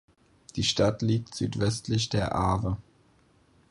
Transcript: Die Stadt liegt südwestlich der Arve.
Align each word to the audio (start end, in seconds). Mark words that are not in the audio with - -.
Die 0.55 0.63
Stadt 0.63 1.03
liegt 1.03 1.35
südwestlich 1.35 2.09
der 2.09 2.33
Arve. 2.33 2.77